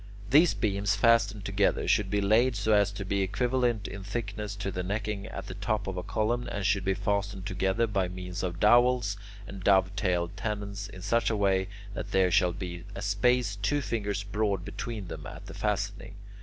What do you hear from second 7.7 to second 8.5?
by means